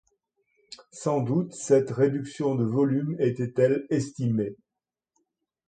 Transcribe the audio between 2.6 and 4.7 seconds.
volume était-elle estimée.